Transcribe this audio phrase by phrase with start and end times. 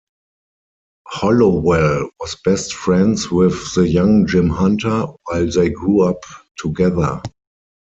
[1.07, 6.23] Hollowell was best friends with the young Jim Hunter while they grew up
[6.57, 7.21] together.